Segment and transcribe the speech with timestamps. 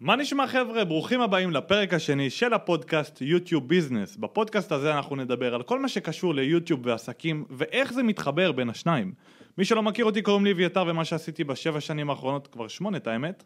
[0.00, 0.84] מה נשמע חבר'ה?
[0.84, 4.16] ברוכים הבאים לפרק השני של הפודקאסט יוטיוב ביזנס.
[4.16, 9.12] בפודקאסט הזה אנחנו נדבר על כל מה שקשור ליוטיוב ועסקים ואיך זה מתחבר בין השניים.
[9.58, 13.06] מי שלא מכיר אותי קוראים לי אביתר ומה שעשיתי בשבע שנים האחרונות, כבר שמונה את
[13.06, 13.44] האמת,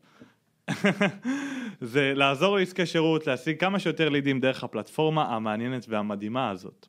[1.81, 6.87] זה לעזור לעסקי שירות להשיג כמה שיותר לידים דרך הפלטפורמה המעניינת והמדהימה הזאת.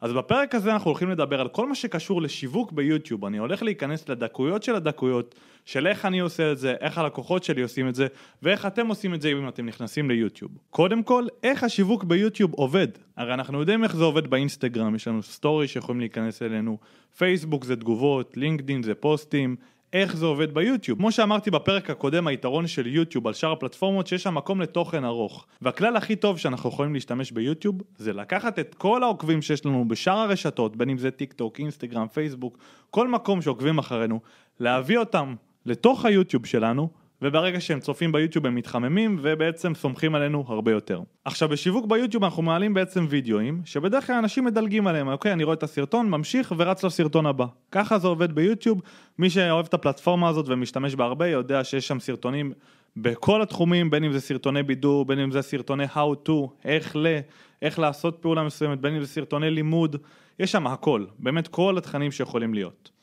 [0.00, 4.08] אז בפרק הזה אנחנו הולכים לדבר על כל מה שקשור לשיווק ביוטיוב, אני הולך להיכנס
[4.08, 5.34] לדקויות של הדקויות,
[5.64, 8.06] של איך אני עושה את זה, איך הלקוחות שלי עושים את זה,
[8.42, 10.50] ואיך אתם עושים את זה אם אתם נכנסים ליוטיוב.
[10.70, 12.88] קודם כל, איך השיווק ביוטיוב עובד.
[13.16, 16.78] הרי אנחנו יודעים איך זה עובד באינסטגרם, יש לנו סטורי שיכולים להיכנס אלינו,
[17.16, 19.56] פייסבוק זה תגובות, לינקדאין זה פוסטים,
[19.94, 20.98] איך זה עובד ביוטיוב.
[20.98, 25.46] כמו שאמרתי בפרק הקודם, היתרון של יוטיוב על שאר הפלטפורמות שיש שם מקום לתוכן ארוך.
[25.62, 30.18] והכלל הכי טוב שאנחנו יכולים להשתמש ביוטיוב זה לקחת את כל העוקבים שיש לנו בשאר
[30.18, 32.58] הרשתות, בין אם זה טיק טוק, אינסטגרם, פייסבוק,
[32.90, 34.20] כל מקום שעוקבים אחרינו,
[34.60, 35.34] להביא אותם
[35.66, 36.88] לתוך היוטיוב שלנו
[37.22, 41.00] וברגע שהם צופים ביוטיוב הם מתחממים ובעצם סומכים עלינו הרבה יותר.
[41.24, 45.54] עכשיו בשיווק ביוטיוב אנחנו מעלים בעצם וידאוים שבדרך כלל אנשים מדלגים עליהם, אוקיי אני רואה
[45.54, 47.46] את הסרטון, ממשיך ורץ לסרטון הבא.
[47.72, 48.82] ככה זה עובד ביוטיוב,
[49.18, 52.52] מי שאוהב את הפלטפורמה הזאת ומשתמש בה הרבה יודע שיש שם סרטונים
[52.96, 56.32] בכל התחומים, בין אם זה סרטוני בידור, בין אם זה סרטוני how to,
[56.64, 57.18] איך ל,
[57.62, 59.96] איך לעשות פעולה מסוימת, בין אם זה סרטוני לימוד,
[60.38, 62.93] יש שם הכל, באמת כל התכנים שיכולים להיות.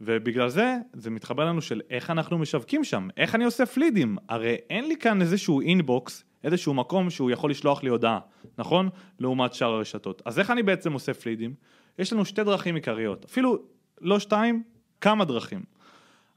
[0.00, 4.56] ובגלל זה, זה מתחבר לנו של איך אנחנו משווקים שם, איך אני עושה פלידים, הרי
[4.70, 8.18] אין לי כאן איזשהו אינבוקס, איזשהו מקום שהוא יכול לשלוח לי הודעה,
[8.58, 8.88] נכון?
[9.20, 10.22] לעומת שאר הרשתות.
[10.24, 11.54] אז איך אני בעצם עושה פלידים?
[11.98, 13.58] יש לנו שתי דרכים עיקריות, אפילו
[14.00, 14.62] לא שתיים,
[15.00, 15.62] כמה דרכים.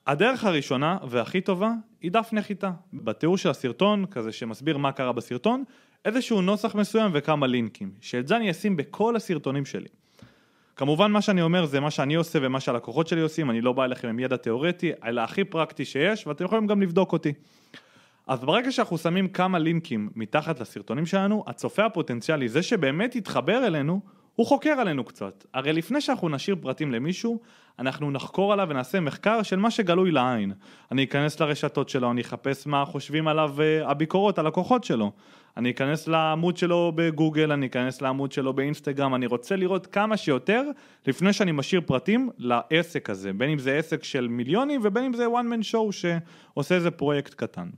[0.07, 1.71] הדרך הראשונה והכי טובה
[2.01, 2.71] היא דף נחיתה.
[2.93, 5.63] בתיאור של הסרטון, כזה שמסביר מה קרה בסרטון,
[6.05, 9.87] איזשהו נוסח מסוים וכמה לינקים, שאת זה אני אשים בכל הסרטונים שלי.
[10.79, 13.83] כמובן מה שאני אומר זה מה שאני עושה ומה שהלקוחות שלי עושים, אני לא בא
[13.83, 17.33] אליכם עם ידע תיאורטי, אלא הכי פרקטי שיש ואתם יכולים גם לבדוק אותי.
[18.27, 23.99] אז ברגע שאנחנו שמים כמה לינקים מתחת לסרטונים שלנו, הצופה הפוטנציאלי, זה שבאמת יתחבר אלינו,
[24.35, 25.45] הוא חוקר עלינו קצת.
[25.53, 27.39] הרי לפני שאנחנו נשאיר פרטים למישהו,
[27.79, 30.53] אנחנו נחקור עליו ונעשה מחקר של מה שגלוי לעין.
[30.91, 35.11] אני אכנס לרשתות שלו, אני אחפש מה חושבים עליו אה, הביקורות, הלקוחות שלו.
[35.57, 40.63] אני אכנס לעמוד שלו בגוגל, אני אכנס לעמוד שלו באינסטגרם, אני רוצה לראות כמה שיותר
[41.07, 45.25] לפני שאני משאיר פרטים לעסק הזה, בין אם זה עסק של מיליונים ובין אם זה
[45.25, 47.69] one man show שעושה איזה פרויקט קטן.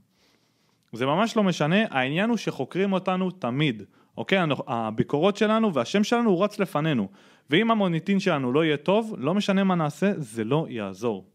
[0.92, 3.82] זה ממש לא משנה, העניין הוא שחוקרים אותנו תמיד,
[4.16, 4.38] אוקיי?
[4.66, 7.08] הביקורות שלנו והשם שלנו הוא רץ לפנינו,
[7.50, 11.31] ואם המוניטין שלנו לא יהיה טוב, לא משנה מה נעשה, זה לא יעזור.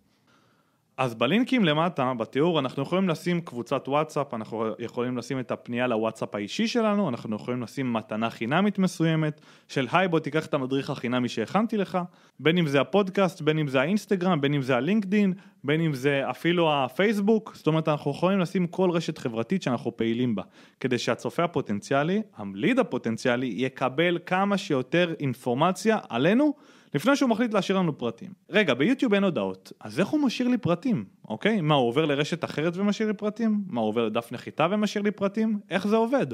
[0.97, 6.35] אז בלינקים למטה, בתיאור, אנחנו יכולים לשים קבוצת וואטסאפ, אנחנו יכולים לשים את הפנייה לוואטסאפ
[6.35, 11.29] האישי שלנו, אנחנו יכולים לשים מתנה חינמית מסוימת, של היי בוא תיקח את המדריך החינמי
[11.29, 11.97] שהכנתי לך,
[12.39, 16.29] בין אם זה הפודקאסט, בין אם זה האינסטגרם, בין אם זה הלינקדין, בין אם זה
[16.29, 20.43] אפילו הפייסבוק, זאת אומרת אנחנו יכולים לשים כל רשת חברתית שאנחנו פעילים בה,
[20.79, 26.53] כדי שהצופה הפוטנציאלי, המליד הפוטנציאלי, יקבל כמה שיותר אינפורמציה עלינו
[26.93, 28.31] לפני שהוא מחליט להשאיר לנו פרטים.
[28.49, 31.61] רגע, ביוטיוב אין הודעות, אז איך הוא משאיר לי פרטים, אוקיי?
[31.61, 33.61] מה, הוא עובר לרשת אחרת ומשאיר לי פרטים?
[33.67, 35.59] מה, הוא עובר לדף נחיתה ומשאיר לי פרטים?
[35.69, 36.27] איך זה עובד?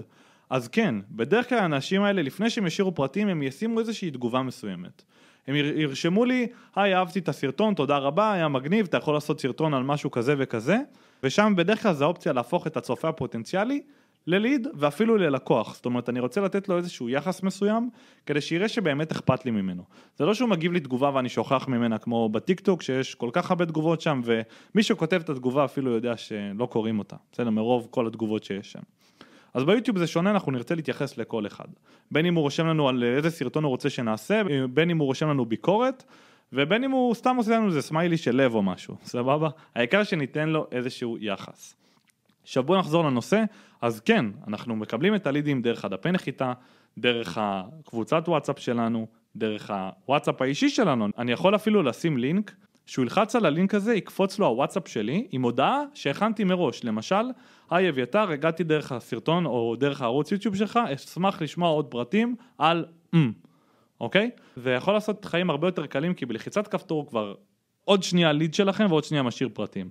[0.49, 5.03] אז כן, בדרך כלל האנשים האלה, לפני שהם ישאירו פרטים, הם ישימו איזושהי תגובה מסוימת.
[5.47, 9.73] הם ירשמו לי, היי, אהבתי את הסרטון, תודה רבה, היה מגניב, אתה יכול לעשות סרטון
[9.73, 10.77] על משהו כזה וכזה,
[11.23, 13.81] ושם בדרך כלל זה האופציה להפוך את הצופה הפוטנציאלי
[14.27, 17.89] לליד ואפילו ללקוח, זאת אומרת אני רוצה לתת לו איזשהו יחס מסוים
[18.25, 19.83] כדי שיראה שבאמת אכפת לי ממנו.
[20.17, 23.51] זה לא שהוא מגיב לי תגובה ואני שוכח ממנה כמו בטיק טוק שיש כל כך
[23.51, 28.07] הרבה תגובות שם ומי שכותב את התגובה אפילו יודע שלא קוראים אותה, בסדר, מרוב כל
[28.07, 28.81] התגובות שיש שם.
[29.53, 31.65] אז ביוטיוב זה שונה, אנחנו נרצה להתייחס לכל אחד.
[32.11, 35.29] בין אם הוא רושם לנו על איזה סרטון הוא רוצה שנעשה, בין אם הוא רושם
[35.29, 36.03] לנו ביקורת
[36.53, 39.49] ובין אם הוא סתם עושה לנו איזה סמיילי של לב או משהו, סבבה?
[39.75, 41.75] העיקר שניתן לו איזשהו יחס.
[42.43, 43.43] עכשיו בואו נחזור לנושא,
[43.81, 46.53] אז כן, אנחנו מקבלים את הלידים דרך הדפי נחיתה,
[46.97, 52.55] דרך הקבוצת וואטסאפ שלנו, דרך הוואטסאפ האישי שלנו, אני יכול אפילו לשים לינק,
[52.85, 57.23] שהוא ילחץ על הלינק הזה, יקפוץ לו הוואטסאפ שלי עם הודעה שהכנתי מראש, למשל,
[57.69, 62.85] היי אביתר, הגעתי דרך הסרטון או דרך הערוץ יוטיוב שלך, אשמח לשמוע עוד פרטים על
[63.13, 63.31] אמ,
[64.01, 64.29] אוקיי?
[64.55, 67.35] זה יכול לעשות חיים הרבה יותר קלים כי בלחיצת כפתור כבר
[67.85, 69.89] עוד שנייה ליד שלכם ועוד שנייה משאיר פרטים.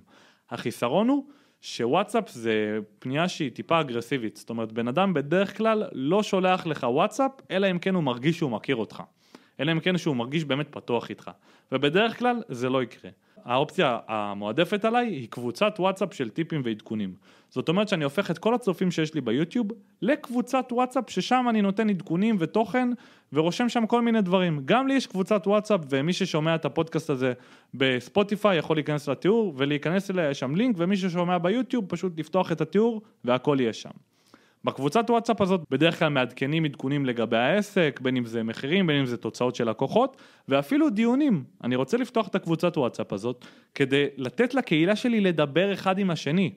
[0.49, 1.25] החיסרון הוא
[1.65, 6.87] שוואטסאפ זה פנייה שהיא טיפה אגרסיבית, זאת אומרת בן אדם בדרך כלל לא שולח לך
[6.89, 9.03] וואטסאפ אלא אם כן הוא מרגיש שהוא מכיר אותך,
[9.59, 11.31] אלא אם כן שהוא מרגיש באמת פתוח איתך,
[11.71, 13.11] ובדרך כלל זה לא יקרה.
[13.45, 17.13] האופציה המועדפת עליי היא קבוצת וואטסאפ של טיפים ועדכונים.
[17.49, 19.67] זאת אומרת שאני הופך את כל הצופים שיש לי ביוטיוב
[20.01, 22.89] לקבוצת וואטסאפ ששם אני נותן עדכונים ותוכן
[23.33, 24.61] ורושם שם כל מיני דברים.
[24.65, 27.33] גם לי יש קבוצת וואטסאפ ומי ששומע את הפודקאסט הזה
[27.73, 32.61] בספוטיפיי יכול להיכנס לתיאור ולהיכנס אליה, יש שם לינק ומי ששומע ביוטיוב פשוט לפתוח את
[32.61, 34.12] התיאור והכל יהיה שם.
[34.63, 39.05] בקבוצת וואטסאפ הזאת בדרך כלל מעדכנים עדכונים לגבי העסק, בין אם זה מחירים, בין אם
[39.05, 40.17] זה תוצאות של לקוחות,
[40.47, 41.43] ואפילו דיונים.
[41.63, 43.45] אני רוצה לפתוח את הקבוצת וואטסאפ הזאת
[43.75, 46.53] כדי לתת לקהילה שלי לדבר אחד עם השני.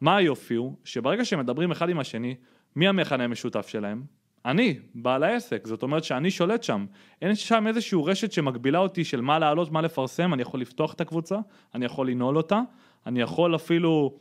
[0.00, 0.74] מה היופי הוא?
[0.84, 2.34] שברגע שהם מדברים אחד עם השני,
[2.76, 4.02] מי המכנה המשותף שלהם?
[4.44, 6.86] אני, בעל העסק, זאת אומרת שאני שולט שם.
[7.22, 11.00] אין שם איזושהי רשת שמגבילה אותי של מה לעלות, מה לפרסם, אני יכול לפתוח את
[11.00, 11.38] הקבוצה,
[11.74, 12.60] אני יכול לנעול אותה,
[13.06, 14.18] אני יכול אפילו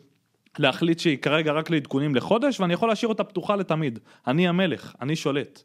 [0.60, 4.00] להחליט שהיא כרגע רק לעדכונים לחודש, ואני יכול להשאיר אותה פתוחה לתמיד.
[4.28, 5.64] אני המלך, אני שולט.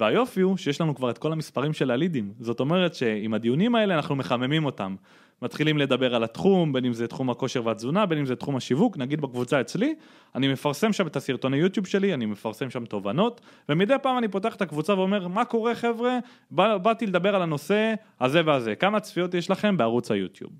[0.00, 2.32] והיופי הוא שיש לנו כבר את כל המספרים של הלידים.
[2.40, 4.96] זאת אומרת שעם הדיונים האלה אנחנו מחממים אותם.
[5.42, 8.96] מתחילים לדבר על התחום, בין אם זה תחום הכושר והתזונה, בין אם זה תחום השיווק,
[8.96, 9.94] נגיד בקבוצה אצלי,
[10.34, 14.54] אני מפרסם שם את הסרטוני יוטיוב שלי, אני מפרסם שם תובנות, ומדי פעם אני פותח
[14.56, 16.18] את הקבוצה ואומר, מה קורה חבר'ה,
[16.50, 20.50] בא, באתי לדבר על הנושא הזה והזה, כמה צפיות יש לכם בערוץ היוטיוב.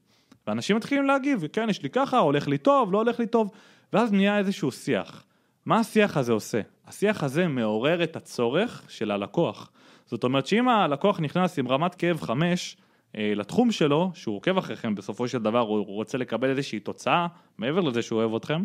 [0.48, 3.50] ואנשים מתחילים להגיב, כן, יש לי ככה, הולך לי טוב, לא הולך לי טוב,
[3.92, 5.24] ואז נהיה איזשהו שיח.
[5.66, 6.60] מה השיח הזה עושה?
[6.86, 9.70] השיח הזה מעורר את הצורך של הלקוח.
[10.06, 12.76] זאת אומרת שאם הלקוח נכנס עם רמת כאב 5
[13.16, 17.26] אה, לתחום שלו, שהוא עוקב אחריכם, בסופו של דבר הוא רוצה לקבל איזושהי תוצאה,
[17.58, 18.64] מעבר לזה שהוא אוהב אתכם,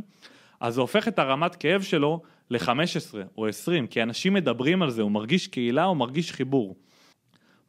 [0.59, 5.01] אז זה הופך את הרמת כאב שלו ל-15 או 20, כי אנשים מדברים על זה,
[5.01, 6.75] הוא מרגיש קהילה, הוא מרגיש חיבור.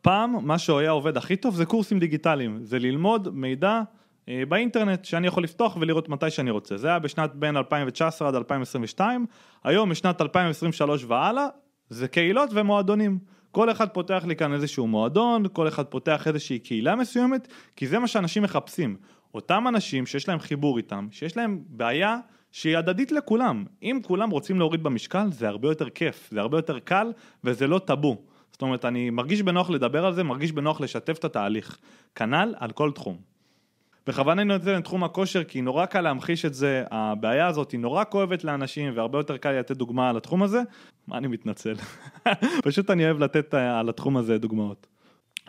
[0.02, 3.82] פעם, מה שהיה עובד הכי טוב זה קורסים דיגיטליים, זה ללמוד מידע
[4.48, 6.76] באינטרנט שאני יכול לפתוח ולראות מתי שאני רוצה.
[6.76, 9.26] זה היה בשנת בין 2019 עד 2022,
[9.64, 11.46] היום משנת 2023 והלאה
[11.88, 13.18] זה קהילות ומועדונים.
[13.50, 17.98] כל אחד פותח לי כאן איזשהו מועדון, כל אחד פותח איזושהי קהילה מסוימת, כי זה
[17.98, 18.96] מה שאנשים מחפשים.
[19.34, 22.18] אותם אנשים שיש להם חיבור איתם, שיש להם בעיה
[22.52, 23.64] שהיא הדדית לכולם.
[23.82, 27.12] אם כולם רוצים להוריד במשקל, זה הרבה יותר כיף, זה הרבה יותר קל
[27.44, 28.22] וזה לא טאבו.
[28.52, 31.78] זאת אומרת, אני מרגיש בנוח לדבר על זה, מרגיש בנוח לשתף את התהליך.
[32.14, 33.33] כנ"ל על כל תחום.
[34.06, 37.80] בכוונה אני נותן את תחום הכושר כי נורא קל להמחיש את זה, הבעיה הזאת היא
[37.80, 40.62] נורא כואבת לאנשים והרבה יותר קל לתת דוגמה על התחום הזה,
[41.08, 41.74] מה אני מתנצל,
[42.64, 44.86] פשוט אני אוהב לתת אה, על התחום הזה דוגמאות.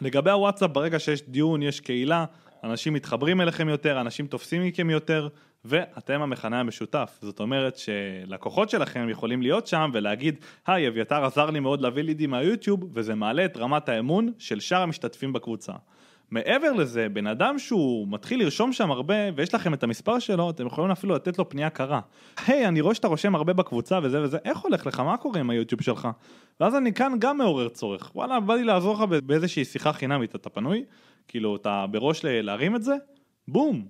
[0.01, 2.25] לגבי הוואטסאפ, ברגע שיש דיון, יש קהילה,
[2.63, 5.27] אנשים מתחברים אליכם יותר, אנשים תופסים מכם יותר,
[5.65, 7.17] ואתם המכנה המשותף.
[7.21, 10.35] זאת אומרת שלקוחות שלכם יכולים להיות שם ולהגיד,
[10.67, 14.81] היי, אביתר עזר לי מאוד להביא לידים מהיוטיוב, וזה מעלה את רמת האמון של שאר
[14.81, 15.73] המשתתפים בקבוצה.
[16.31, 20.67] מעבר לזה, בן אדם שהוא מתחיל לרשום שם הרבה ויש לכם את המספר שלו, אתם
[20.67, 22.01] יכולים אפילו לתת לו פנייה קרה.
[22.47, 24.99] היי, hey, אני רואה שאתה רושם הרבה בקבוצה וזה וזה, איך הולך לך?
[24.99, 26.07] מה קורה עם היוטיוב שלך?
[26.59, 28.11] ואז אני כאן גם מעורר צורך.
[28.15, 30.83] וואלה, בא לי לעזור לך באיזושהי שיחה חינמית, אתה פנוי?
[31.27, 32.95] כאילו, אתה בראש להרים את זה?
[33.47, 33.87] בום!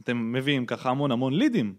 [0.00, 1.74] אתם מביאים ככה המון המון לידים.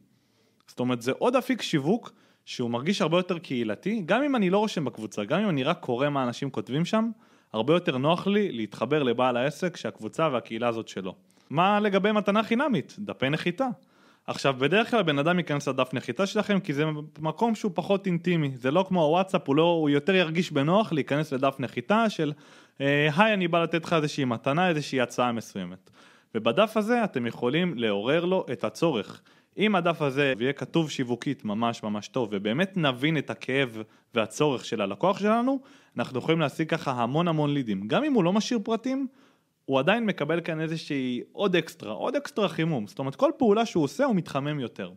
[0.68, 2.12] זאת אומרת, זה עוד אפיק שיווק
[2.46, 5.80] שהוא מרגיש הרבה יותר קהילתי, גם אם אני לא רושם בקבוצה, גם אם אני רק
[5.80, 7.10] קורא מה אנשים כותבים שם,
[7.54, 11.16] הרבה יותר נוח לי להתחבר לבעל העסק שהקבוצה והקהילה הזאת שלו.
[11.50, 12.96] מה לגבי מתנה חינמית?
[13.00, 13.68] דפי נחיתה.
[14.28, 16.86] עכשיו בדרך כלל בן אדם ייכנס לדף נחיתה שלכם כי זה
[17.20, 21.34] מקום שהוא פחות אינטימי, זה לא כמו הוואטסאפ, הוא, לא, הוא יותר ירגיש בנוח להיכנס
[21.34, 22.34] לדף נחיתה של
[22.82, 25.90] אה, היי אני בא לתת לך איזושהי מתנה, איזושהי הצעה מסוימת.
[26.36, 29.22] ובדף הזה אתם יכולים לעורר לו את הצורך.
[29.60, 33.78] אם הדף הזה יהיה כתוב שיווקית ממש ממש טוב ובאמת נבין את הכאב
[34.14, 35.60] והצורך של הלקוח שלנו,
[35.98, 37.88] אנחנו יכולים להשיג ככה המון המון לידים.
[37.88, 39.08] גם אם הוא לא משאיר פרטים,
[39.66, 42.88] הוא עדיין מקבל כאן איזושהי עוד אקסטרה, עוד אקסטרה חימום.
[42.88, 44.92] זאת אומרת כל פעולה שהוא עושה הוא מתחמם יותר.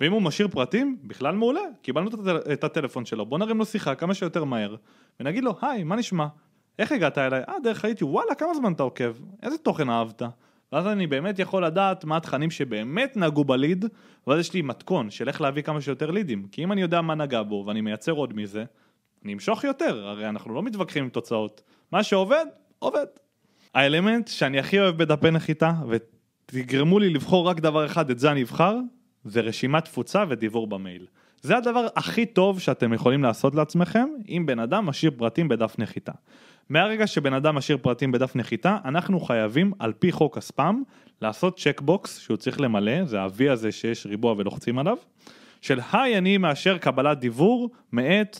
[0.00, 2.10] ואם הוא משאיר פרטים, בכלל מעולה, קיבלנו
[2.52, 4.76] את הטלפון שלו, בוא נרים לו שיחה כמה שיותר מהר,
[5.20, 6.26] ונגיד לו, היי, מה נשמע?
[6.78, 7.42] איך הגעת אליי?
[7.48, 9.12] אה, דרך היוטיוב, וואלה, כמה זמן אתה עוקב?
[9.42, 10.22] איזה תוכן אהבת?
[10.72, 13.84] ואז אני באמת יכול לדעת מה התכנים שבאמת נגעו בליד,
[14.26, 16.46] ואז יש לי מתכון של איך להביא כמה שיותר לידים.
[16.52, 18.64] כי אם אני יודע מה נגע בו ואני מייצר עוד מזה,
[19.24, 21.62] אני אמשוך יותר, הרי אנחנו לא מתווכחים עם תוצאות.
[21.92, 22.46] מה שעובד,
[22.78, 23.06] עובד.
[23.74, 28.42] האלמנט שאני הכי אוהב בדפי נחיתה, ותגרמו לי לבחור רק דבר אחד, את זה אני
[28.42, 28.76] אבחר,
[29.24, 31.06] זה רשימת תפוצה ודיבור במייל.
[31.42, 36.12] זה הדבר הכי טוב שאתם יכולים לעשות לעצמכם אם בן אדם משאיר פרטים בדף נחיתה.
[36.70, 40.82] מהרגע שבן אדם משאיר פרטים בדף נחיתה, אנחנו חייבים על פי חוק הספאם
[41.22, 44.96] לעשות צ'קבוקס שהוא צריך למלא, זה ה-V הזה שיש ריבוע ולוחצים עליו,
[45.60, 48.38] של היי אני מאשר קבלת דיבור מאת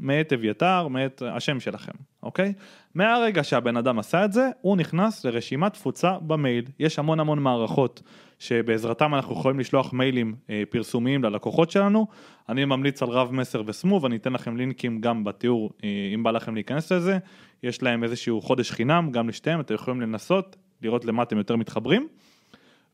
[0.00, 2.52] מאת אביתר, מאת השם שלכם, אוקיי?
[2.94, 6.64] מהרגע שהבן אדם עשה את זה, הוא נכנס לרשימת תפוצה במייל.
[6.78, 8.02] יש המון המון מערכות
[8.38, 12.06] שבעזרתם אנחנו יכולים לשלוח מיילים אה, פרסומיים ללקוחות שלנו.
[12.48, 16.30] אני ממליץ על רב מסר וסמוב, אני אתן לכם לינקים גם בתיאור אה, אם בא
[16.30, 17.18] לכם להיכנס לזה.
[17.62, 22.08] יש להם איזשהו חודש חינם, גם לשתיהם, אתם יכולים לנסות, לראות למה אתם יותר מתחברים.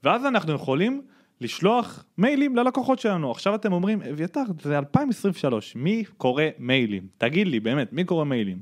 [0.05, 1.03] ואז אנחנו יכולים
[1.41, 3.31] לשלוח מיילים ללקוחות שלנו.
[3.31, 7.07] עכשיו אתם אומרים, אביתר, זה 2023, מי קורא מיילים?
[7.19, 8.59] תגיד לי, באמת, מי קורא מיילים?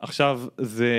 [0.00, 0.94] עכשיו, זה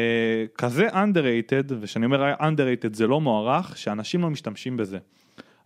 [0.58, 4.98] כזה underrated, וכשאני אומר underrated זה לא מוערך, שאנשים לא משתמשים בזה.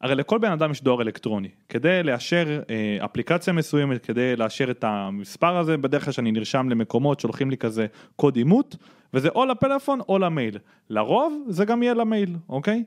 [0.02, 1.50] הרי לכל בן אדם יש דואר אלקטרוני.
[1.70, 7.20] כדי לאשר אה, אפליקציה מסוימת, כדי לאשר את המספר הזה, בדרך כלל שאני נרשם למקומות
[7.20, 8.76] שולחים לי כזה קוד אימות,
[9.14, 10.58] וזה או לפלאפון או למייל.
[10.90, 12.84] לרוב זה גם יהיה למייל, אוקיי?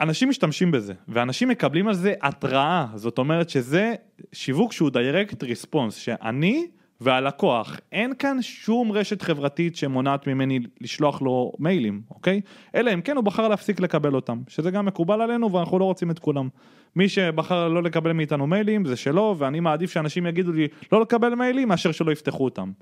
[0.00, 3.94] אנשים משתמשים בזה, ואנשים מקבלים על זה התראה, זאת אומרת שזה
[4.32, 6.66] שיווק שהוא direct response, שאני
[7.00, 12.40] והלקוח, אין כאן שום רשת חברתית שמונעת ממני לשלוח לו מיילים, אוקיי?
[12.74, 16.10] אלא אם כן הוא בחר להפסיק לקבל אותם, שזה גם מקובל עלינו ואנחנו לא רוצים
[16.10, 16.48] את כולם.
[16.96, 21.34] מי שבחר לא לקבל מאיתנו מיילים זה שלו, ואני מעדיף שאנשים יגידו לי לא לקבל
[21.34, 22.72] מיילים מאשר שלא יפתחו אותם.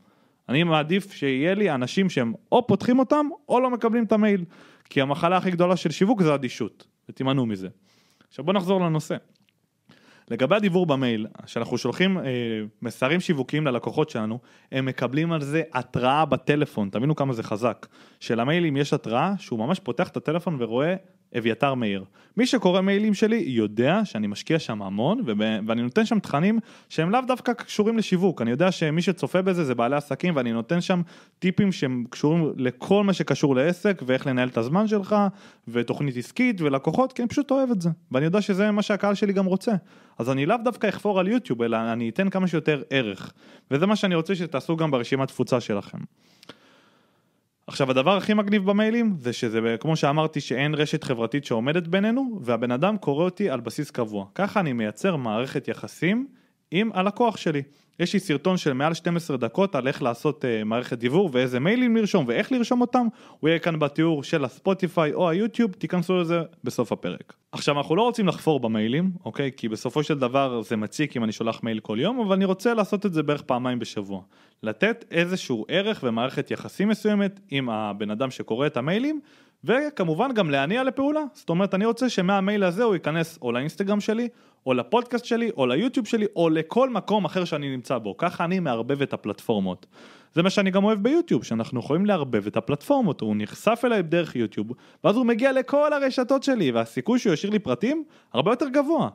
[0.49, 4.45] אני מעדיף שיהיה לי אנשים שהם או פותחים אותם או לא מקבלים את המייל,
[4.91, 7.69] כי המחלה הכי גדולה של שיווק זה אדישות, ותימנעו מזה.
[8.29, 9.17] עכשיו בוא נחזור לנושא.
[10.31, 12.23] לגבי הדיבור במייל, שאנחנו שולחים אה,
[12.83, 14.39] מסרים שיווקיים ללקוחות שלנו,
[14.73, 17.87] הם מקבלים על זה התראה בטלפון, תבינו כמה זה חזק.
[18.21, 20.95] שלמיילים יש התראה שהוא ממש פותח את הטלפון ורואה
[21.39, 22.05] אביתר מאיר.
[22.37, 25.23] מי שקורא מיילים שלי יודע שאני משקיע שם המון
[25.67, 28.43] ואני נותן שם תכנים שהם לאו דווקא קשורים לשיווק.
[28.43, 31.03] אני יודע שמי שצופה בזה זה בעלי עסקים ואני נותן שם
[31.39, 35.17] טיפים שהם קשורים לכל מה שקשור לעסק ואיך לנהל את הזמן שלך
[35.69, 39.33] ותוכנית עסקית ולקוחות כי אני פשוט אוהב את זה ואני יודע שזה מה שהקהל שלי
[39.33, 39.73] גם רוצה.
[40.19, 43.33] אז אני לאו דווקא אחפור על יוטיוב אלא אני אתן כמה שיותר ערך
[43.71, 45.99] וזה מה שאני רוצה שתעשו גם ברשימת תפוצה שלכם.
[47.67, 52.71] עכשיו הדבר הכי מגניב במיילים זה שזה כמו שאמרתי שאין רשת חברתית שעומדת בינינו והבן
[52.71, 54.27] אדם קורא אותי על בסיס קבוע.
[54.35, 56.27] ככה אני מייצר מערכת יחסים
[56.71, 57.63] עם הלקוח שלי.
[58.01, 61.97] יש לי סרטון של מעל 12 דקות על איך לעשות uh, מערכת דיבור ואיזה מיילים
[61.97, 63.07] לרשום ואיך לרשום אותם.
[63.41, 67.33] הוא יהיה כאן בתיאור של הספוטיפיי או היוטיוב תיכנסו לזה בסוף הפרק.
[67.53, 69.51] עכשיו אנחנו לא רוצים לחפור במיילים אוקיי?
[69.57, 72.75] כי בסופו של דבר זה מציק אם אני שולח מייל כל יום אבל אני רוצה
[72.75, 74.23] לעשות את זה בערך פעמיים בשבוע.
[74.63, 79.21] לתת איזשהו ערך ומערכת יחסים מסוימת עם הבן אדם שקורא את המיילים
[79.65, 84.29] וכמובן גם להניע לפעולה, זאת אומרת אני רוצה שמהמייל הזה הוא ייכנס או לאינסטגרם שלי,
[84.67, 88.61] או לפודקאסט שלי, או ליוטיוב שלי, או לכל מקום אחר שאני נמצא בו, ככה אני
[88.61, 89.87] מערבב את הפלטפורמות.
[90.35, 94.37] זה מה שאני גם אוהב ביוטיוב, שאנחנו יכולים לערבב את הפלטפורמות, הוא נחשף אליי דרך
[94.37, 94.67] יוטיוב,
[95.05, 99.09] ואז הוא מגיע לכל הרשתות שלי, והסיכוי שהוא ישאיר לי פרטים הרבה יותר גבוה.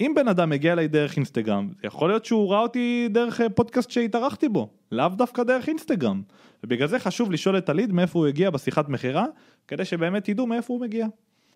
[0.00, 3.90] אם בן אדם מגיע אליי דרך אינסטגרם, יכול להיות שהוא ראה אותי דרך אה, פודקאסט
[3.90, 6.22] שהתארחתי בו, לאו דווקא דרך אינסטגרם.
[6.64, 9.24] ובגלל זה חשוב לשאול את הליד מאיפה הוא הגיע בשיחת מכירה,
[9.68, 11.06] כדי שבאמת ידעו מאיפה הוא מגיע.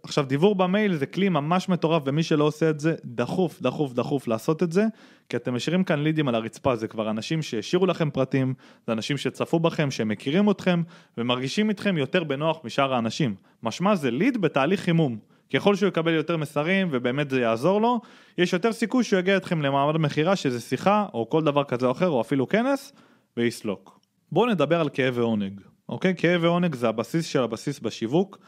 [0.03, 4.29] עכשיו דיבור במייל זה כלי ממש מטורף ומי שלא עושה את זה דחוף דחוף דחוף
[4.29, 4.85] לעשות את זה
[5.29, 6.77] כי אתם משאירים כאן לידים על הרצפה.
[6.77, 8.55] זה כבר אנשים שהשאירו לכם פרטים
[8.87, 10.83] זה אנשים שצפו בכם שהם מכירים אתכם
[11.19, 13.35] ומרגישים איתכם יותר בנוח משאר האנשים.
[13.63, 15.19] משמע זה ליד בתהליך חימום.
[15.55, 18.01] ככל שהוא יקבל יותר מסרים ובאמת זה יעזור לו
[18.39, 21.93] יש יותר סיכוי שהוא יגיע אתכם למעמד מכירה שזה שיחה או כל דבר כזה או
[21.93, 22.93] אחר או אפילו כנס
[23.37, 24.01] ויסלוק.
[24.33, 26.15] בואו נדבר על כאב ועונג אוקיי?
[26.17, 28.39] כאב ועונג זה הבסיס של הבסיס בשיווק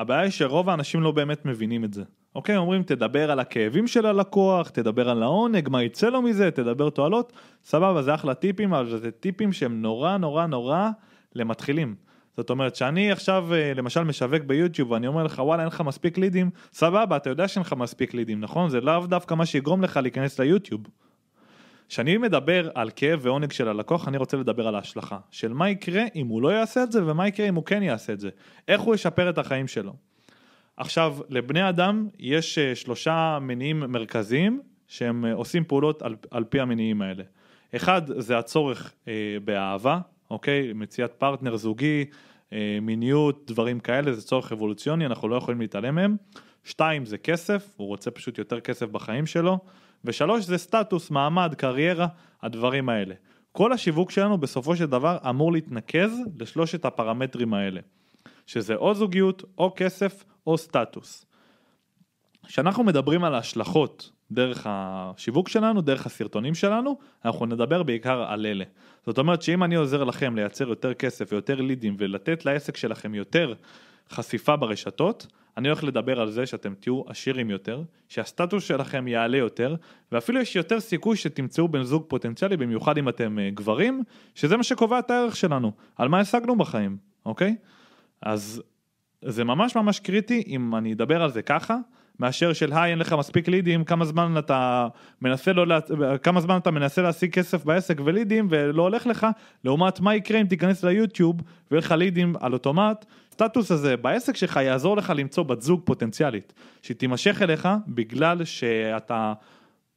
[0.00, 2.02] הבעיה היא שרוב האנשים לא באמת מבינים את זה.
[2.34, 6.90] אוקיי, אומרים תדבר על הכאבים של הלקוח, תדבר על העונג, מה יצא לו מזה, תדבר
[6.90, 7.32] תועלות,
[7.64, 10.88] סבבה, זה אחלה טיפים, אבל זה טיפים שהם נורא נורא נורא
[11.34, 11.94] למתחילים.
[12.36, 16.18] זאת אומרת שאני עכשיו אה, למשל משווק ביוטיוב ואני אומר לך וואלה אין לך מספיק
[16.18, 18.70] לידים, סבבה, אתה יודע שאין לך מספיק לידים, נכון?
[18.70, 20.80] זה לאו דווקא מה שיגרום לך להיכנס ליוטיוב.
[21.90, 25.18] כשאני מדבר על כאב ועונג של הלקוח, אני רוצה לדבר על ההשלכה.
[25.30, 28.12] של מה יקרה אם הוא לא יעשה את זה, ומה יקרה אם הוא כן יעשה
[28.12, 28.30] את זה.
[28.68, 29.92] איך הוא ישפר את החיים שלו.
[30.76, 36.60] עכשיו, לבני אדם יש אה, שלושה מניעים מרכזיים שהם אה, עושים פעולות על, על פי
[36.60, 37.22] המניעים האלה.
[37.76, 39.12] אחד זה הצורך אה,
[39.44, 40.72] באהבה, אוקיי?
[40.72, 42.04] מציאת פרטנר זוגי,
[42.52, 46.16] אה, מיניות, דברים כאלה, זה צורך אבולוציוני, אנחנו לא יכולים להתעלם מהם.
[46.64, 49.58] שתיים זה כסף, הוא רוצה פשוט יותר כסף בחיים שלו.
[50.04, 52.06] ושלוש זה סטטוס, מעמד, קריירה,
[52.42, 53.14] הדברים האלה.
[53.52, 57.80] כל השיווק שלנו בסופו של דבר אמור להתנקז לשלושת הפרמטרים האלה,
[58.46, 61.26] שזה או זוגיות, או כסף, או סטטוס.
[62.46, 68.64] כשאנחנו מדברים על ההשלכות דרך השיווק שלנו, דרך הסרטונים שלנו, אנחנו נדבר בעיקר על אלה.
[69.06, 73.54] זאת אומרת שאם אני עוזר לכם לייצר יותר כסף ויותר לידים ולתת לעסק שלכם יותר
[74.10, 75.26] חשיפה ברשתות,
[75.56, 79.76] אני הולך לדבר על זה שאתם תהיו עשירים יותר, שהסטטוס שלכם יעלה יותר,
[80.12, 84.02] ואפילו יש יותר סיכוי שתמצאו בן זוג פוטנציאלי, במיוחד אם אתם אה, גברים,
[84.34, 87.56] שזה מה שקובע את הערך שלנו, על מה השגנו בחיים, אוקיי?
[88.22, 88.62] אז
[89.24, 91.76] זה ממש ממש קריטי אם אני אדבר על זה ככה,
[92.20, 94.88] מאשר של היי אין לך מספיק לידים, כמה זמן אתה
[95.22, 95.80] מנסה לא,
[96.22, 99.26] כמה זמן אתה מנסה להשיג כסף בעסק ולידים ולא הולך לך,
[99.64, 101.36] לעומת מה יקרה אם תיכנס ליוטיוב
[101.70, 106.52] ויהיה לך לידים על אוטומט, הסטטוס הזה בעסק שלך יעזור לך למצוא בת זוג פוטנציאלית,
[106.82, 109.32] שתימשך אליך בגלל שאתה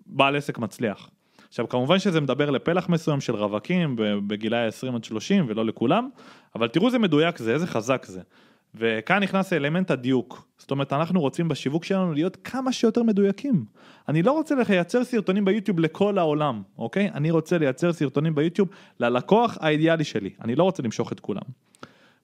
[0.06, 1.10] בעל עסק מצליח.
[1.50, 3.96] עכשיו כמובן שזה מדבר לפלח מסוים של רווקים
[4.28, 6.10] בגילאי 20 עד 30 ולא לכולם,
[6.56, 8.22] אבל תראו איזה מדויק זה, איזה חזק זה.
[8.76, 13.66] וכאן נכנס האלמנט הדיוק, זאת אומרת אנחנו רוצים בשיווק שלנו להיות כמה שיותר מדויקים.
[14.10, 17.10] אני לא רוצה לייצר סרטונים ביוטיוב לכל העולם, אוקיי?
[17.14, 21.42] אני רוצה לייצר סרטונים ביוטיוב ללקוח האידיאלי שלי, אני לא רוצה למשוך את כולם.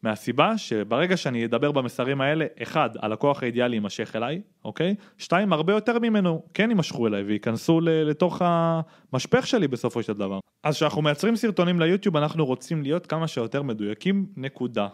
[0.03, 4.95] מהסיבה שברגע שאני אדבר במסרים האלה, אחד, הלקוח האידיאלי יימשך אליי, אוקיי?
[5.17, 10.39] שתיים, הרבה יותר ממנו כן יימשכו אליי וייכנסו לתוך המשפך שלי בסופו של דבר.
[10.63, 14.87] אז כשאנחנו מייצרים סרטונים ליוטיוב אנחנו רוצים להיות כמה שיותר מדויקים, נקודה.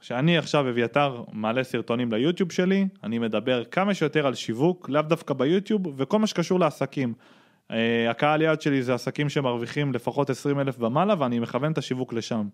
[0.00, 5.34] כשאני עכשיו אביתר מעלה סרטונים ליוטיוב שלי, אני מדבר כמה שיותר על שיווק, לאו דווקא
[5.34, 7.14] ביוטיוב, וכל מה שקשור לעסקים.
[7.68, 7.72] Uh,
[8.10, 12.48] הקהל יעד שלי זה עסקים שמרוויחים לפחות 20 אלף ומעלה ואני מכוון את השיווק לשם.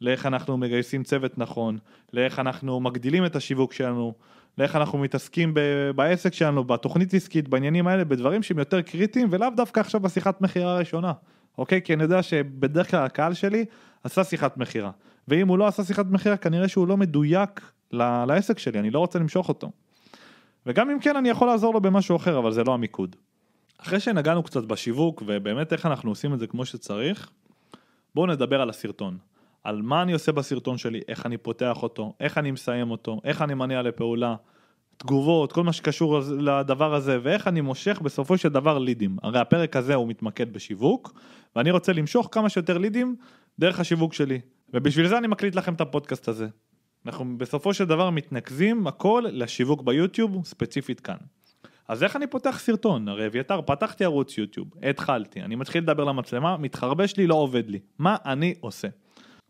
[0.00, 1.78] לאיך אנחנו מגייסים צוות נכון,
[2.12, 4.14] לאיך אנחנו מגדילים את השיווק שלנו,
[4.58, 9.48] לאיך אנחנו מתעסקים ב- בעסק שלנו, בתוכנית עסקית, בעניינים האלה, בדברים שהם יותר קריטיים ולאו
[9.56, 11.12] דווקא עכשיו בשיחת מכירה הראשונה,
[11.58, 11.82] אוקיי?
[11.82, 13.64] כי אני יודע שבדרך כלל הקהל שלי
[14.04, 14.90] עשה שיחת מכירה,
[15.28, 17.72] ואם הוא לא עשה שיחת מכירה כנראה שהוא לא מדויק
[18.26, 19.70] לעסק שלי, אני לא רוצה למשוך אותו.
[20.66, 23.16] וגם אם כן אני יכול לעזור לו במשהו אחר, אבל זה לא המיקוד.
[23.78, 27.30] אחרי שנגענו קצת בשיווק ובאמת איך אנחנו עושים את זה כמו שצריך,
[28.14, 29.18] בואו נדבר על הסרטון.
[29.64, 33.42] על מה אני עושה בסרטון שלי, איך אני פותח אותו, איך אני מסיים אותו, איך
[33.42, 34.34] אני מניע לפעולה,
[34.96, 39.16] תגובות, כל מה שקשור לדבר הזה, ואיך אני מושך בסופו של דבר לידים.
[39.22, 41.14] הרי הפרק הזה הוא מתמקד בשיווק,
[41.56, 43.16] ואני רוצה למשוך כמה שיותר לידים
[43.58, 44.40] דרך השיווק שלי.
[44.72, 46.48] ובשביל זה אני מקליט לכם את הפודקאסט הזה.
[47.06, 51.16] אנחנו בסופו של דבר מתנקזים הכל לשיווק ביוטיוב, ספציפית כאן.
[51.88, 53.08] אז איך אני פותח סרטון?
[53.08, 57.78] הרי אביתר, פתחתי ערוץ יוטיוב, התחלתי, אני מתחיל לדבר למצלמה, מתחרבש לי, לא עובד לי.
[57.98, 58.88] מה אני עושה?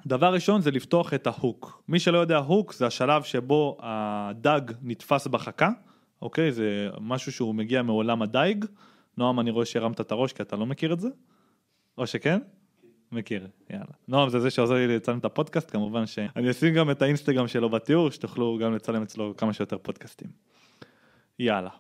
[0.07, 1.83] דבר ראשון זה לפתוח את ההוק.
[1.89, 5.71] מי שלא יודע, הוק זה השלב שבו הדג נתפס בחכה,
[6.23, 6.53] אוקיי?
[6.53, 8.65] זה משהו שהוא מגיע מעולם הדייג.
[9.17, 11.09] נועם, אני רואה שהרמת את הראש כי אתה לא מכיר את זה?
[11.99, 12.39] או שכן?
[13.13, 13.85] מכיר, יאללה.
[14.09, 17.71] נועם זה זה שעוזר לי לצלם את הפודקאסט, כמובן שאני אשים גם את האינסטגרם שלו
[17.71, 20.29] בתיאור, שתוכלו גם לצלם אצלו כמה שיותר פודקאסטים.
[21.39, 21.71] יאללה.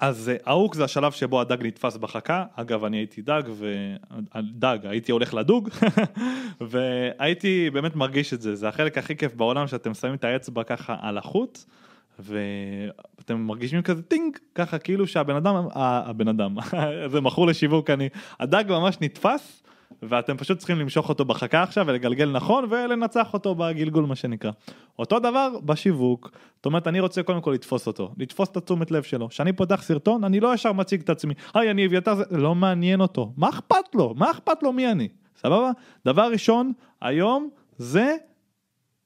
[0.00, 5.34] אז אהוק זה השלב שבו הדג נתפס בחכה, אגב אני הייתי דג ודג, הייתי הולך
[5.34, 5.68] לדוג
[6.70, 10.96] והייתי באמת מרגיש את זה, זה החלק הכי כיף בעולם שאתם שמים את האצבע ככה
[11.00, 11.58] על החוט
[12.18, 16.56] ואתם מרגישים כזה טינג ככה כאילו שהבן אדם, הבן אדם,
[17.12, 18.08] זה מכור לשיווק אני,
[18.40, 19.62] הדג ממש נתפס
[20.02, 24.50] ואתם פשוט צריכים למשוך אותו בחכה עכשיו ולגלגל נכון ולנצח אותו בגלגול מה שנקרא.
[24.98, 29.02] אותו דבר בשיווק, זאת אומרת אני רוצה קודם כל לתפוס אותו, לתפוס את התשומת לב
[29.02, 29.28] שלו.
[29.28, 33.00] כשאני פותח סרטון אני לא ישר מציג את עצמי, היי אני אביתר זה לא מעניין
[33.00, 34.14] אותו, מה אכפת לו?
[34.16, 35.08] מה אכפת לו מי אני?
[35.36, 35.70] סבבה?
[36.04, 38.16] דבר ראשון היום זה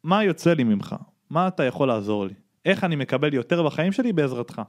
[0.05, 0.97] מה יוצא לי ממך,
[1.31, 4.63] מה אתה יכול לעזור לי, איך אני מקבל יותר בחיים שלי בעזרתך.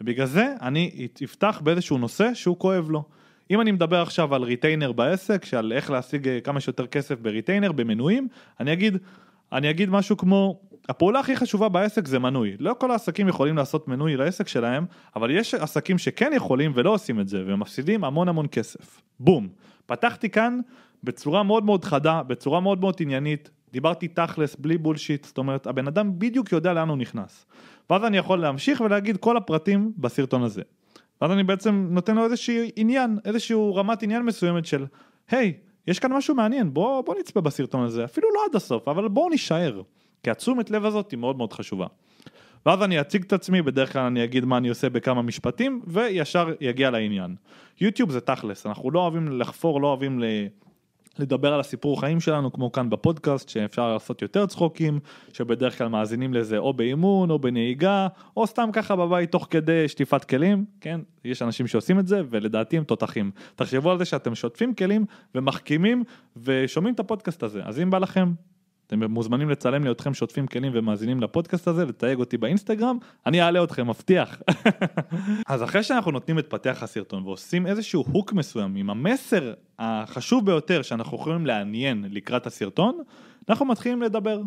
[0.00, 3.04] ובגלל זה אני אפתח באיזשהו נושא שהוא כואב לו.
[3.50, 7.25] אם אני מדבר עכשיו על retainer בעסק, שעל איך להשיג אה, כמה שיותר כסף ב
[7.25, 8.28] retainer, במנויים,
[8.60, 8.96] אני אגיד,
[9.52, 12.56] אני אגיד משהו כמו, הפעולה הכי חשובה בעסק זה מנוי.
[12.58, 17.20] לא כל העסקים יכולים לעשות מנוי לעסק שלהם, אבל יש עסקים שכן יכולים ולא עושים
[17.20, 19.00] את זה, ומפסידים המון המון כסף.
[19.20, 19.48] בום.
[19.86, 20.60] פתחתי כאן
[21.04, 25.86] בצורה מאוד מאוד חדה, בצורה מאוד מאוד עניינית, דיברתי תכלס, בלי בולשיט, זאת אומרת, הבן
[25.86, 27.46] אדם בדיוק יודע לאן הוא נכנס.
[27.90, 30.62] ואז אני יכול להמשיך ולהגיד כל הפרטים בסרטון הזה.
[31.20, 34.86] ואז אני בעצם נותן לו איזשהו עניין, איזשהו רמת עניין מסוימת של
[35.30, 38.88] היי, hey, יש כאן משהו מעניין, בוא, בוא נצפה בסרטון הזה, אפילו לא עד הסוף,
[38.88, 39.82] אבל בואו נישאר,
[40.22, 41.86] כי התשומת לב הזאת היא מאוד מאוד חשובה.
[42.66, 46.52] ואז אני אציג את עצמי, בדרך כלל אני אגיד מה אני עושה בכמה משפטים, וישר
[46.60, 47.34] יגיע לעניין.
[47.80, 50.24] יוטיוב זה תכלס, אנחנו לא אוהבים לחפור, לא אוהבים ל...
[51.20, 55.00] לדבר על הסיפור חיים שלנו כמו כאן בפודקאסט שאפשר לעשות יותר צחוקים
[55.32, 60.24] שבדרך כלל מאזינים לזה או באימון או בנהיגה או סתם ככה בבית תוך כדי שטיפת
[60.24, 61.00] כלים כן?
[61.24, 63.30] יש אנשים שעושים את זה ולדעתי הם תותחים.
[63.56, 65.04] תחשבו על זה שאתם שוטפים כלים
[65.34, 66.04] ומחכימים
[66.36, 67.62] ושומעים את הפודקאסט הזה.
[67.64, 68.32] אז אם בא לכם
[68.88, 73.64] אתם מוזמנים לצלם לי אתכם שוטפים כלים ומאזינים לפודקאסט הזה, לתייג אותי באינסטגרם, אני אעלה
[73.64, 74.42] אתכם, מבטיח.
[75.46, 80.82] אז אחרי שאנחנו נותנים את פתח הסרטון ועושים איזשהו הוק מסוים עם המסר החשוב ביותר
[80.82, 82.98] שאנחנו יכולים לעניין לקראת הסרטון,
[83.48, 84.40] אנחנו מתחילים לדבר.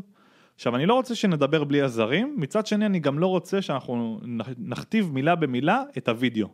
[0.55, 4.19] עכשיו אני לא רוצה שנדבר בלי עזרים, מצד שני אני גם לא רוצה שאנחנו
[4.57, 6.47] נכתיב מילה במילה את הוידאו.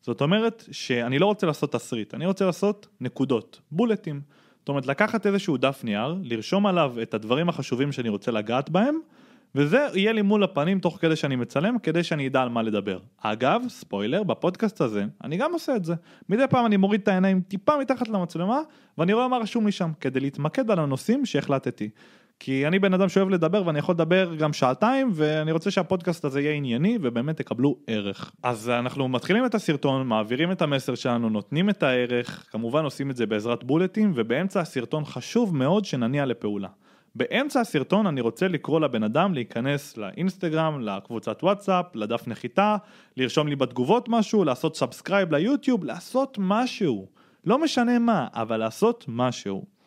[0.00, 4.20] זאת אומרת שאני לא רוצה לעשות תסריט, אני רוצה לעשות נקודות, בולטים.
[4.60, 8.98] זאת אומרת לקחת איזשהו דף נייר, לרשום עליו את הדברים החשובים שאני רוצה לגעת בהם
[9.54, 12.98] וזה יהיה לי מול הפנים תוך כדי שאני מצלם, כדי שאני אדע על מה לדבר.
[13.18, 15.94] אגב, ספוילר, בפודקאסט הזה, אני גם עושה את זה.
[16.28, 18.60] מדי פעם אני מוריד את העיניים טיפה מתחת למצלמה,
[18.98, 21.90] ואני רואה מה רשום לי שם, כדי להתמקד על הנושאים שהחלטתי.
[22.40, 26.40] כי אני בן אדם שאוהב לדבר ואני יכול לדבר גם שעתיים ואני רוצה שהפודקאסט הזה
[26.40, 28.32] יהיה ענייני ובאמת תקבלו ערך.
[28.42, 33.16] אז אנחנו מתחילים את הסרטון, מעבירים את המסר שלנו, נותנים את הערך, כמובן עושים את
[33.16, 36.68] זה בעזרת בולטים ובאמצע הסרטון חשוב מאוד שנניע לפעולה.
[37.14, 42.76] באמצע הסרטון אני רוצה לקרוא לבן אדם להיכנס לאינסטגרם, לקבוצת וואטסאפ, לדף נחיתה,
[43.16, 47.06] לרשום לי בתגובות משהו, לעשות subscribe ליוטיוב, לעשות משהו.
[47.44, 49.79] לא משנה מה, אבל לעשות משהו.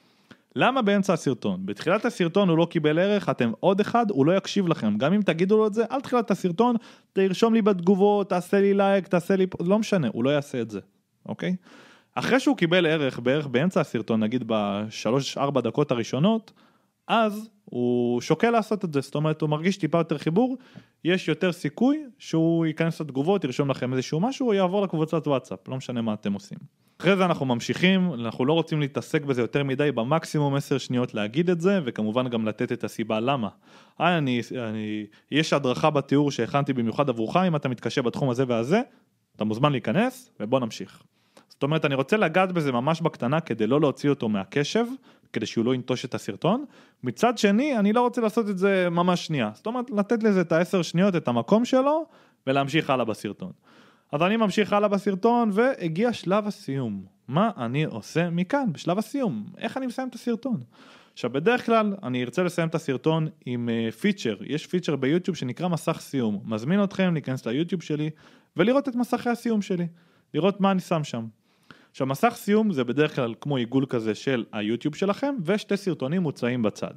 [0.56, 1.66] למה באמצע הסרטון?
[1.66, 4.98] בתחילת הסרטון הוא לא קיבל ערך, אתם עוד אחד, הוא לא יקשיב לכם.
[4.98, 6.76] גם אם תגידו לו את זה, אל תחילת הסרטון,
[7.13, 9.48] תרשום לי בתגובות, תעשה לי לייק, תעשה לי...
[9.60, 10.80] לא משנה, הוא לא יעשה את זה,
[11.26, 11.56] אוקיי?
[12.16, 16.52] אחרי שהוא קיבל ערך בערך באמצע הסרטון, נגיד בשלוש ארבע דקות הראשונות,
[17.08, 20.58] אז הוא שוקל לעשות את זה, זאת אומרת הוא מרגיש טיפה יותר חיבור,
[21.04, 25.78] יש יותר סיכוי שהוא ייכנס לתגובות, ירשום לכם איזשהו משהו, או יעבור לקבוצת וואטסאפ, לא
[25.78, 26.83] משנה מה אתם עושים.
[26.99, 31.49] אחרי זה אנחנו ממשיכים, אנחנו לא רוצים להתעסק בזה יותר מדי, במקסימום 10 שניות להגיד
[31.49, 33.49] את זה, וכמובן גם לתת את הסיבה למה.
[33.99, 38.82] היי, אני, אני, יש הדרכה בתיאור שהכנתי במיוחד עבורך, אם אתה מתקשה בתחום הזה והזה,
[39.36, 41.03] אתה מוזמן להיכנס, ובוא נמשיך.
[41.49, 44.86] זאת אומרת, אני רוצה לגעת בזה ממש בקטנה כדי לא להוציא אותו מהקשב,
[45.34, 46.65] כדי שהוא לא ינטוש את הסרטון.
[47.03, 49.51] מצד שני, אני לא רוצה לעשות את זה ממש שנייה.
[49.53, 52.06] זאת אומרת, לתת לזה את העשר שניות, את המקום שלו,
[52.47, 53.51] ולהמשיך הלאה בסרטון.
[54.13, 57.06] אז אני ממשיך הלאה בסרטון, והגיע שלב הסיום.
[57.28, 59.45] מה אני עושה מכאן, בשלב הסיום?
[59.58, 60.60] איך אני מסיים את הסרטון?
[61.13, 63.69] עכשיו בדרך כלל אני ארצה לסיים את הסרטון עם
[64.02, 68.10] פיצ'ר, uh, יש פיצ'ר ביוטיוב שנקרא מסך סיום, מזמין אתכם להיכנס ליוטיוב שלי
[68.58, 69.88] ולראות את מסכי הסיום שלי,
[70.34, 71.26] לראות מה אני שם שם.
[71.93, 76.62] עכשיו מסך סיום זה בדרך כלל כמו עיגול כזה של היוטיוב שלכם ושתי סרטונים מוצאים
[76.62, 76.93] בצד.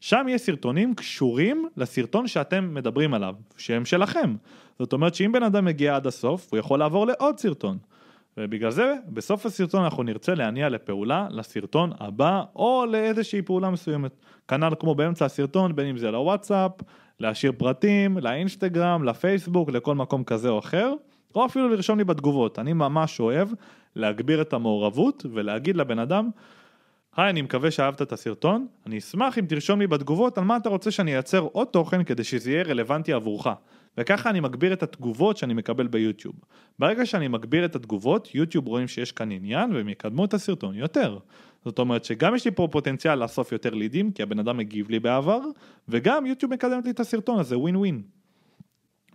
[0.00, 4.36] שם יש סרטונים קשורים לסרטון שאתם מדברים עליו, שהם שלכם.
[4.78, 7.78] זאת אומרת שאם בן אדם מגיע עד הסוף הוא יכול לעבור לעוד סרטון.
[8.36, 14.12] ובגלל זה בסוף הסרטון אנחנו נרצה להניע לפעולה לסרטון הבא או לאיזושהי פעולה מסוימת.
[14.48, 16.72] כנ"ל כמו באמצע הסרטון בין אם זה לוואטסאפ,
[17.20, 20.92] להשאיר פרטים, לאינסטגרם, לפייסבוק, לכל מקום כזה או אחר.
[21.34, 23.48] או אפילו לרשום לי בתגובות, אני ממש אוהב
[23.96, 26.30] להגביר את המעורבות ולהגיד לבן אדם
[27.16, 30.68] היי אני מקווה שאהבת את הסרטון, אני אשמח אם תרשום לי בתגובות על מה אתה
[30.68, 33.46] רוצה שאני אייצר עוד תוכן כדי שזה יהיה רלוונטי עבורך
[33.98, 36.34] וככה אני מגביר את התגובות שאני מקבל ביוטיוב.
[36.78, 41.18] ברגע שאני מגביר את התגובות, יוטיוב רואים שיש כאן עניין והם יקדמו את הסרטון יותר.
[41.64, 45.00] זאת אומרת שגם יש לי פה פוטנציאל לאסוף יותר לידים כי הבן אדם מגיב לי
[45.00, 45.40] בעבר
[45.88, 48.02] וגם יוטיוב מקדמת לי את הסרטון הזה ווין ווין.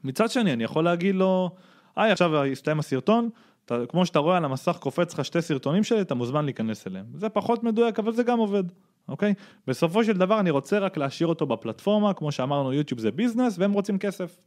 [0.03, 1.55] מצד שני אני יכול להגיד לו
[1.95, 3.29] היי עכשיו הסתיים הסרטון,
[3.65, 7.05] אתה, כמו שאתה רואה על המסך קופץ לך שתי סרטונים שלי, אתה מוזמן להיכנס אליהם.
[7.13, 8.63] זה פחות מדויק אבל זה גם עובד,
[9.07, 9.33] אוקיי?
[9.67, 13.71] בסופו של דבר אני רוצה רק להשאיר אותו בפלטפורמה, כמו שאמרנו יוטיוב זה ביזנס והם
[13.71, 14.39] רוצים כסף.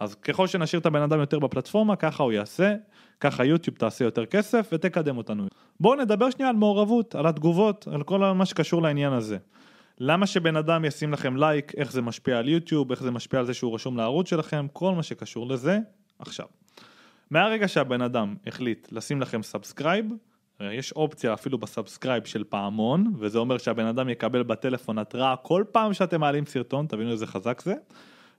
[0.00, 2.74] אז ככל שנשאיר את הבן אדם יותר בפלטפורמה, ככה הוא יעשה,
[3.20, 5.46] ככה יוטיוב תעשה יותר כסף ותקדם אותנו.
[5.80, 9.38] בואו נדבר שנייה על מעורבות, על התגובות, על כל מה שקשור לעניין הזה.
[9.98, 13.46] למה שבן אדם ישים לכם לייק, איך זה משפיע על יוטיוב, איך זה משפיע על
[13.46, 15.78] זה שהוא רשום לערוץ שלכם, כל מה שקשור לזה,
[16.22, 16.46] עכשיו.
[17.30, 20.06] מהרגע שהבן אדם החליט לשים לכם subscribe,
[20.60, 25.64] יש אופציה אפילו ב subscribe של פעמון, וזה אומר שהבן אדם יקבל בטלפון התראה כל
[25.72, 27.74] פעם שאתם מעלים סרטון, תבינו איזה חזק זה,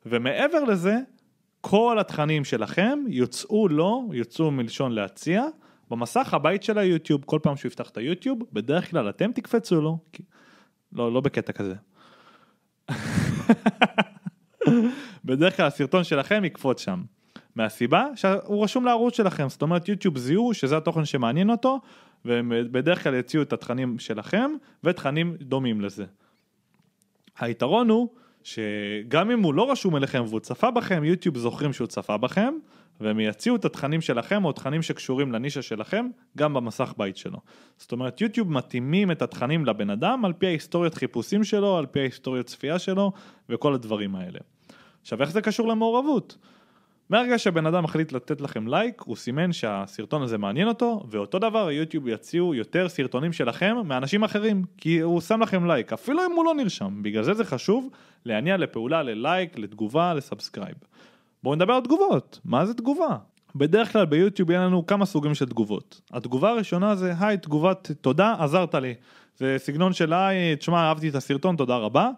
[0.06, 0.98] ומעבר לזה,
[1.62, 5.44] כל התכנים שלכם יוצאו לו, יוצאו מלשון להציע,
[5.90, 9.98] במסך הבית של היוטיוב, כל פעם שהוא יפתח את היוטיוב, בדרך כלל אתם תקפצו לו.
[10.94, 11.76] לא, לא בקטע כזה.
[15.26, 17.04] בדרך כלל הסרטון שלכם יקפוץ שם.
[17.56, 21.80] מהסיבה שהוא רשום לערוץ שלכם, זאת אומרת יוטיוב זיהו שזה התוכן שמעניין אותו
[22.26, 24.52] והם בדרך כלל יציעו את התכנים שלכם
[24.84, 26.06] ותכנים דומים לזה.
[27.40, 28.10] היתרון הוא
[28.44, 32.54] שגם אם הוא לא רשום אליכם והוא צפה בכם, יוטיוב זוכרים שהוא צפה בכם
[33.00, 37.40] והם יציעו את התכנים שלכם או תכנים שקשורים לנישה שלכם גם במסך בית שלו.
[37.78, 42.00] זאת אומרת יוטיוב מתאימים את התכנים לבן אדם על פי ההיסטוריית חיפושים שלו, על פי
[42.00, 43.12] ההיסטוריית צפייה שלו
[43.50, 44.40] וכל הדברים האלה.
[45.02, 46.38] עכשיו איך זה קשור למעורבות?
[47.14, 51.68] מהרגע שבן אדם מחליט לתת לכם לייק, הוא סימן שהסרטון הזה מעניין אותו, ואותו דבר
[51.68, 56.46] היוטיוב יציעו יותר סרטונים שלכם מאנשים אחרים, כי הוא שם לכם לייק, אפילו אם הוא
[56.46, 57.90] לא נרשם, בגלל זה זה חשוב
[58.26, 60.76] להניע לפעולה, ללייק, לתגובה, ל subscribe.
[61.44, 63.18] בואו נדבר על תגובות, מה זה תגובה?
[63.56, 66.02] בדרך כלל ביוטיוב יהיה לנו כמה סוגים של תגובות.
[66.14, 68.94] התגובה הראשונה זה היי תגובת תודה עזרת לי.
[69.38, 72.10] זה סגנון של היי תשמע אהבתי את הסרטון תודה רבה.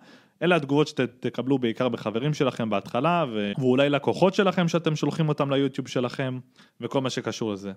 [0.42, 3.52] אלה התגובות שתקבלו בעיקר בחברים שלכם בהתחלה ו...
[3.58, 6.40] ואולי לקוחות שלכם שאתם שולחים אותם ליוטיוב שלכם
[6.82, 7.72] וכל מה שקשור לזה.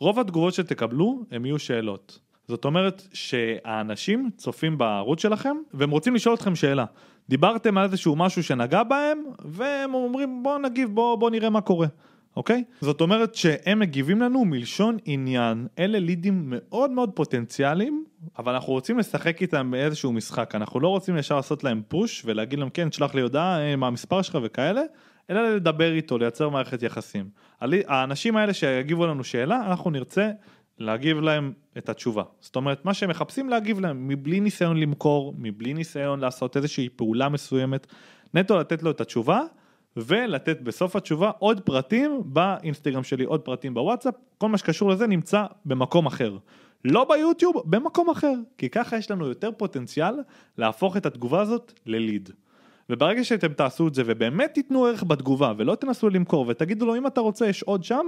[0.00, 2.18] רוב התגובות שתקבלו הם יהיו שאלות.
[2.48, 6.84] זאת אומרת שהאנשים צופים בערוץ שלכם והם רוצים לשאול אתכם שאלה.
[7.28, 11.86] דיברתם על איזשהו משהו שנגע בהם והם אומרים בוא נגיב בוא, בוא נראה מה קורה.
[12.36, 12.64] אוקיי?
[12.80, 18.04] זאת אומרת שהם מגיבים לנו מלשון עניין, אלה לידים מאוד מאוד פוטנציאליים,
[18.38, 22.58] אבל אנחנו רוצים לשחק איתם באיזשהו משחק, אנחנו לא רוצים ישר לעשות להם פוש ולהגיד
[22.58, 24.82] להם כן, תשלח לי הודעה, אה, מה המספר שלך וכאלה,
[25.30, 27.28] אלא לדבר איתו, לייצר מערכת יחסים.
[27.86, 30.30] האנשים האלה שיגיבו לנו שאלה, אנחנו נרצה
[30.78, 32.22] להגיב להם את התשובה.
[32.40, 37.28] זאת אומרת, מה שהם מחפשים להגיב להם, מבלי ניסיון למכור, מבלי ניסיון לעשות איזושהי פעולה
[37.28, 37.86] מסוימת,
[38.34, 39.40] נטו לתת לו את התשובה.
[39.96, 45.44] ולתת בסוף התשובה עוד פרטים באינסטגרם שלי, עוד פרטים בוואטסאפ, כל מה שקשור לזה נמצא
[45.64, 46.38] במקום אחר.
[46.84, 50.14] לא ביוטיוב, במקום אחר, כי ככה יש לנו יותר פוטנציאל
[50.58, 52.30] להפוך את התגובה הזאת לליד.
[52.90, 57.06] וברגע שאתם תעשו את זה ובאמת תיתנו ערך בתגובה ולא תנסו למכור ותגידו לו אם
[57.06, 58.06] אתה רוצה יש עוד שם,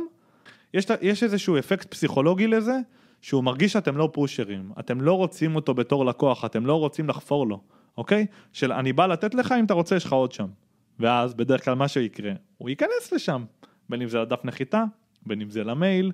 [0.75, 2.79] יש, יש איזשהו אפקט פסיכולוגי לזה
[3.21, 7.47] שהוא מרגיש שאתם לא פושרים, אתם לא רוצים אותו בתור לקוח, אתם לא רוצים לחפור
[7.47, 7.61] לו,
[7.97, 8.27] אוקיי?
[8.53, 10.47] של אני בא לתת לך אם אתה רוצה יש לך עוד שם.
[11.03, 13.45] ואז בדרך כלל מה שיקרה, הוא ייכנס לשם,
[13.89, 14.85] בין אם זה לדף נחיתה,
[15.27, 16.13] בין אם זה למייל,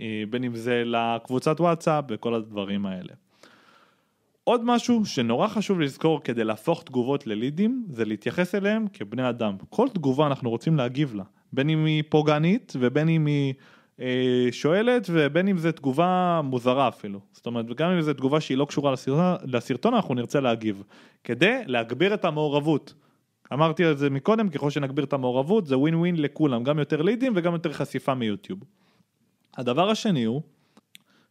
[0.00, 3.12] אה, בין אם זה לקבוצת וואטסאפ וכל הדברים האלה.
[4.44, 9.56] עוד משהו שנורא חשוב לזכור כדי להפוך תגובות ללידים זה להתייחס אליהם כבני אדם.
[9.70, 13.54] כל תגובה אנחנו רוצים להגיב לה, בין אם היא פוגענית ובין אם היא
[14.00, 17.20] אה, שואלת ובין אם זו תגובה מוזרה אפילו.
[17.32, 20.82] זאת אומרת, וגם אם זו תגובה שהיא לא קשורה לסרטון, לסרטון אנחנו נרצה להגיב,
[21.24, 22.94] כדי להגביר את המעורבות.
[23.52, 27.32] אמרתי את זה מקודם, ככל שנגביר את המעורבות זה ווין ווין לכולם, גם יותר לידים
[27.36, 28.60] וגם יותר חשיפה מיוטיוב.
[29.56, 30.42] הדבר השני הוא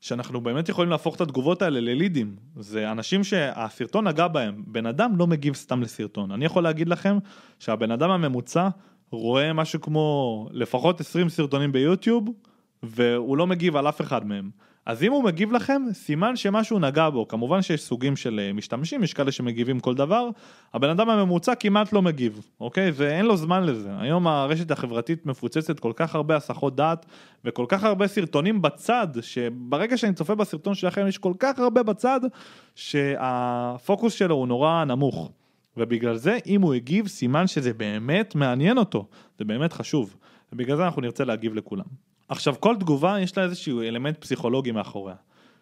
[0.01, 5.17] שאנחנו באמת יכולים להפוך את התגובות האלה ללידים, זה אנשים שהסרטון נגע בהם, בן אדם
[5.17, 7.17] לא מגיב סתם לסרטון, אני יכול להגיד לכם
[7.59, 8.69] שהבן אדם הממוצע
[9.11, 12.29] רואה משהו כמו לפחות 20 סרטונים ביוטיוב
[12.83, 14.49] והוא לא מגיב על אף אחד מהם.
[14.89, 17.27] אז אם הוא מגיב לכם, סימן שמשהו נגע בו.
[17.27, 20.29] כמובן שיש סוגים של אה, משתמשים, יש כאלה שמגיבים כל דבר.
[20.73, 22.91] הבן אדם הממוצע כמעט לא מגיב, אוקיי?
[22.93, 23.89] ואין לו זמן לזה.
[23.99, 27.05] היום הרשת החברתית מפוצצת כל כך הרבה הסחות דעת
[27.45, 32.19] וכל כך הרבה סרטונים בצד, שברגע שאני צופה בסרטון שלכם יש כל כך הרבה בצד,
[32.75, 35.31] שהפוקוס שלו הוא נורא נמוך.
[35.77, 39.07] ובגלל זה אם הוא הגיב סימן שזה באמת מעניין אותו,
[39.39, 40.15] זה באמת חשוב.
[40.53, 42.08] ובגלל זה אנחנו נרצה להגיב לכולם.
[42.29, 45.15] עכשיו כל תגובה יש לה איזשהו אלמנט פסיכולוגי מאחוריה.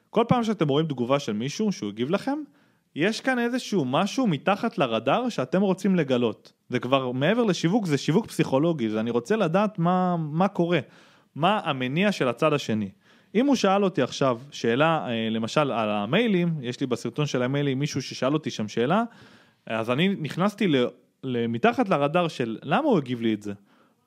[0.09, 2.39] כל פעם שאתם רואים תגובה של מישהו שהוא הגיב לכם,
[2.95, 6.53] יש כאן איזשהו משהו מתחת לרדאר שאתם רוצים לגלות.
[6.69, 10.79] זה כבר מעבר לשיווק, זה שיווק פסיכולוגי, זה אני רוצה לדעת מה, מה קורה,
[11.35, 12.89] מה המניע של הצד השני.
[13.35, 17.79] אם הוא שאל אותי עכשיו שאלה, אה, למשל על המיילים, יש לי בסרטון של המיילים
[17.79, 19.03] מישהו ששאל אותי שם שאלה,
[19.65, 20.67] אז אני נכנסתי
[21.23, 23.53] מתחת לרדאר של למה הוא הגיב לי את זה.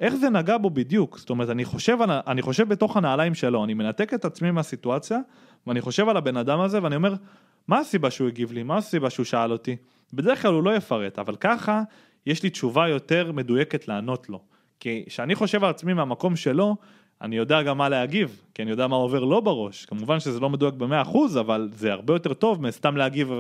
[0.01, 1.19] איך זה נגע בו בדיוק?
[1.19, 5.19] זאת אומרת, אני חושב, אני חושב בתוך הנעליים שלו, אני מנתק את עצמי מהסיטואציה,
[5.67, 7.15] ואני חושב על הבן אדם הזה, ואני אומר,
[7.69, 8.63] מה הסיבה שהוא הגיב לי?
[8.63, 9.77] מה הסיבה שהוא שאל אותי?
[10.13, 11.83] בדרך כלל הוא לא יפרט, אבל ככה
[12.27, 14.41] יש לי תשובה יותר מדויקת לענות לו.
[14.81, 16.77] כי כשאני חושב על עצמי מהמקום שלו,
[17.23, 19.85] אני יודע גם מה להגיב, כי אני יודע מה עובר לו בראש.
[19.85, 23.33] כמובן שזה לא מדויק במאה אחוז, אבל זה הרבה יותר טוב מסתם להגיב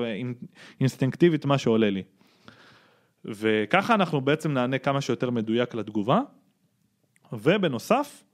[0.80, 2.02] אינסטינקטיבית מה שעולה לי.
[3.24, 6.20] וככה אנחנו בעצם נענה כמה שיותר מדויק לתגובה.
[7.32, 8.24] ובנוסף,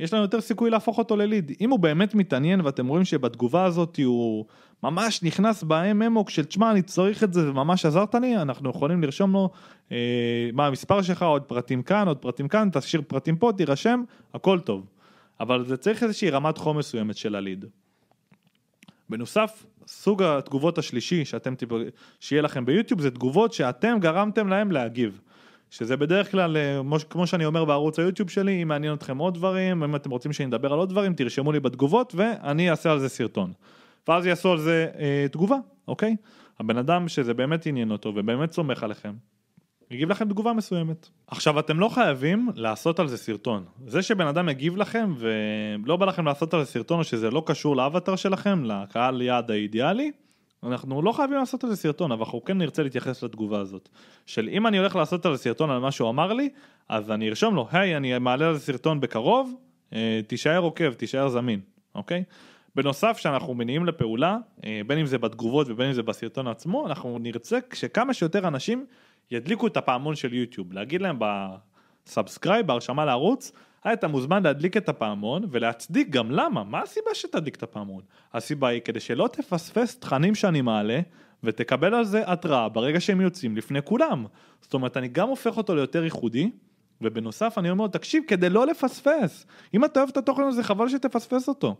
[0.00, 1.52] יש לנו יותר סיכוי להפוך אותו לליד.
[1.60, 4.44] אם הוא באמת מתעניין ואתם רואים שבתגובה הזאת הוא
[4.82, 9.32] ממש נכנס ב-MMO של תשמע אני צריך את זה וממש עזרת לי, אנחנו יכולים לרשום
[9.32, 9.50] לו
[9.92, 14.02] אה, מה המספר שלך, עוד פרטים כאן, עוד פרטים כאן, תשאיר פרטים פה, תירשם,
[14.34, 14.86] הכל טוב.
[15.40, 17.64] אבל זה צריך איזושהי רמת חום מסוימת של הליד.
[19.08, 21.54] בנוסף, סוג התגובות השלישי שאתם,
[22.20, 25.20] שיהיה לכם ביוטיוב זה תגובות שאתם גרמתם להם להגיב.
[25.72, 29.82] שזה בדרך כלל, אה, כמו שאני אומר בערוץ היוטיוב שלי, אם מעניין אתכם עוד דברים,
[29.82, 33.08] אם אתם רוצים שאני אדבר על עוד דברים, תרשמו לי בתגובות ואני אעשה על זה
[33.08, 33.52] סרטון.
[34.08, 35.56] ואז יעשו על זה אה, תגובה,
[35.88, 36.16] אוקיי?
[36.60, 39.12] הבן אדם שזה באמת עניין אותו ובאמת סומך עליכם,
[39.90, 41.08] יגיב לכם תגובה מסוימת.
[41.26, 43.64] עכשיו אתם לא חייבים לעשות על זה סרטון.
[43.86, 47.42] זה שבן אדם יגיב לכם ולא בא לכם לעשות על זה סרטון או שזה לא
[47.46, 50.10] קשור לאבטר שלכם, לקהל יעד האידיאלי,
[50.62, 53.88] אנחנו לא חייבים לעשות על זה סרטון, אבל אנחנו כן נרצה להתייחס לתגובה הזאת.
[54.26, 56.48] של אם אני הולך לעשות על זה סרטון על מה שהוא אמר לי,
[56.88, 59.54] אז אני ארשום לו, היי, אני מעלה על זה סרטון בקרוב,
[59.92, 61.60] אה, תישאר עוקב, תישאר זמין,
[61.94, 62.24] אוקיי?
[62.74, 67.18] בנוסף, כשאנחנו מניעים לפעולה, אה, בין אם זה בתגובות ובין אם זה בסרטון עצמו, אנחנו
[67.18, 68.86] נרצה שכמה שיותר אנשים
[69.30, 73.52] ידליקו את הפעמון של יוטיוב, להגיד להם ב subscribe, בהרשמה לערוץ,
[73.86, 78.02] אתה מוזמן להדליק את הפעמון ולהצדיק גם למה, מה הסיבה שתדליק את הפעמון?
[78.34, 81.00] הסיבה היא כדי שלא תפספס תכנים שאני מעלה
[81.44, 84.24] ותקבל על זה התראה ברגע שהם יוצאים לפני כולם.
[84.60, 86.50] זאת אומרת, אני גם הופך אותו ליותר ייחודי,
[87.00, 91.48] ובנוסף אני אומר, תקשיב, כדי לא לפספס, אם אתה אוהב את התוכן הזה, חבל שתפספס
[91.48, 91.76] אותו.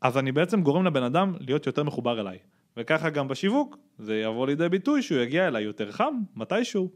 [0.00, 2.38] אז אני בעצם גורם לבן אדם להיות יותר מחובר אליי.
[2.76, 6.90] וככה גם בשיווק, זה יבוא לידי ביטוי שהוא יגיע אליי יותר חם, מתישהו.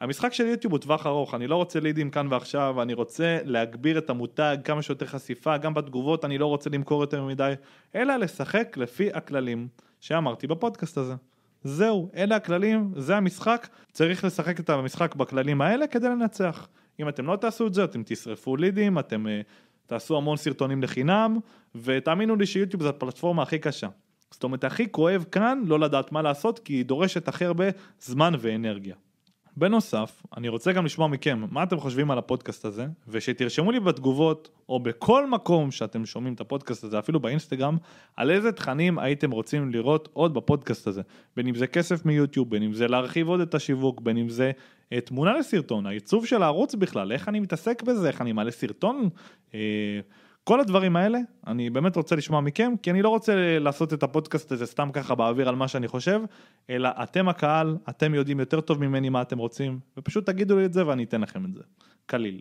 [0.00, 3.98] המשחק של יוטיוב הוא טווח ארוך, אני לא רוצה לידים כאן ועכשיו, אני רוצה להגביר
[3.98, 7.52] את המותג, כמה שיותר חשיפה, גם בתגובות אני לא רוצה למכור יותר מדי,
[7.94, 9.68] אלא לשחק לפי הכללים
[10.00, 11.14] שאמרתי בפודקאסט הזה.
[11.64, 16.68] זהו, אלה הכללים, זה המשחק, צריך לשחק את המשחק בכללים האלה כדי לנצח.
[17.00, 19.46] אם אתם לא תעשו את זה, אתם תשרפו לידים, אתם uh,
[19.86, 21.38] תעשו המון סרטונים לחינם,
[21.74, 23.88] ותאמינו לי שיוטיוב זה הפלטפורמה הכי קשה.
[24.30, 27.64] זאת אומרת, הכי כואב כאן לא לדעת מה לעשות, כי היא דורשת הכי הרבה
[28.00, 28.94] זמן ואנרגיה.
[29.60, 34.48] בנוסף, אני רוצה גם לשמוע מכם מה אתם חושבים על הפודקאסט הזה, ושתרשמו לי בתגובות,
[34.68, 37.76] או בכל מקום שאתם שומעים את הפודקאסט הזה, אפילו באינסטגרם,
[38.16, 41.02] על איזה תכנים הייתם רוצים לראות עוד בפודקאסט הזה.
[41.36, 44.50] בין אם זה כסף מיוטיוב, בין אם זה להרחיב עוד את השיווק, בין אם זה
[44.92, 49.08] אה, תמונה לסרטון, העיצוב של הערוץ בכלל, איך אני מתעסק בזה, איך אני מעלה סרטון.
[49.54, 50.00] אה,
[50.50, 54.52] כל הדברים האלה, אני באמת רוצה לשמוע מכם, כי אני לא רוצה לעשות את הפודקאסט
[54.52, 56.20] הזה סתם ככה באוויר על מה שאני חושב,
[56.70, 60.72] אלא אתם הקהל, אתם יודעים יותר טוב ממני מה אתם רוצים, ופשוט תגידו לי את
[60.72, 61.60] זה ואני אתן לכם את זה.
[62.06, 62.40] קליל.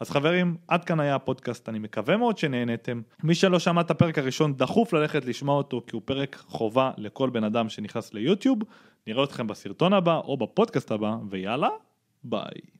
[0.00, 3.00] אז חברים, עד כאן היה הפודקאסט, אני מקווה מאוד שנהנתם.
[3.22, 7.30] מי שלא שמע את הפרק הראשון, דחוף ללכת לשמוע אותו, כי הוא פרק חובה לכל
[7.30, 8.58] בן אדם שנכנס ליוטיוב.
[9.06, 11.68] נראה אתכם בסרטון הבא או בפודקאסט הבא, ויאללה,
[12.24, 12.79] ביי.